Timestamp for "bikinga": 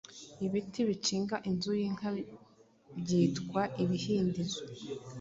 0.89-1.35